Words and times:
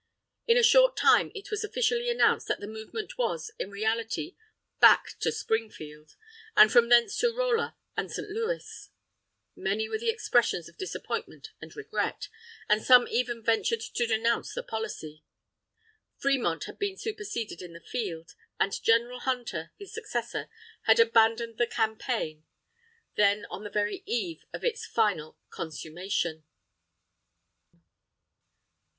In 0.47 0.57
a 0.57 0.63
short 0.63 0.97
time 0.97 1.31
it 1.35 1.51
was 1.51 1.63
officially 1.63 2.09
announced 2.09 2.47
that 2.47 2.59
the 2.59 2.65
movement 2.65 3.19
was, 3.19 3.51
in 3.59 3.69
reality, 3.69 4.35
back 4.79 5.13
to 5.19 5.31
Springfield, 5.31 6.15
and 6.57 6.71
from 6.71 6.89
thence 6.89 7.15
to 7.19 7.31
Rolla 7.31 7.77
and 7.95 8.11
St. 8.11 8.27
Louis. 8.27 8.89
Many 9.55 9.87
were 9.87 9.99
the 9.99 10.09
expressions 10.09 10.67
of 10.67 10.75
disappointment 10.79 11.49
and 11.61 11.75
regret, 11.75 12.29
and 12.67 12.81
some 12.81 13.07
even 13.09 13.43
ventured 13.43 13.81
to 13.93 14.07
denounce 14.07 14.55
the 14.55 14.63
policy. 14.63 15.23
Fremont 16.17 16.63
had 16.63 16.79
been 16.79 16.97
superseded 16.97 17.61
in 17.61 17.73
the 17.73 17.79
field, 17.79 18.33
and 18.59 18.81
General 18.81 19.19
Hunter, 19.19 19.71
his 19.77 19.93
successor, 19.93 20.49
had 20.85 20.99
abandoned 20.99 21.59
the 21.59 21.67
campaign, 21.67 22.43
then 23.17 23.45
on 23.51 23.63
the 23.63 23.69
very 23.69 24.01
eve 24.07 24.47
of 24.51 24.63
its 24.63 24.83
final 24.83 25.37
consummation. 25.51 26.43